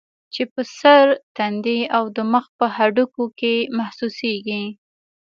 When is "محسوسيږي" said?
3.77-4.63